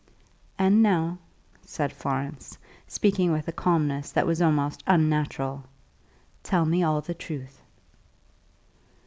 [0.57, 1.19] "And now,"
[1.63, 2.57] said Florence,
[2.87, 5.63] speaking with a calmness that was almost unnatural,
[6.41, 7.61] "tell me all the truth."